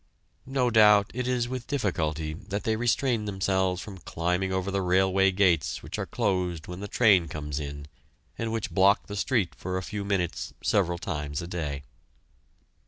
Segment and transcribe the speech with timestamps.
[0.47, 5.31] No doubt it is with difficulty that they restrain themselves from climbing over the railway
[5.31, 7.85] gates which are closed when the train comes in
[8.35, 11.83] and which block the street for a few minutes several times a day.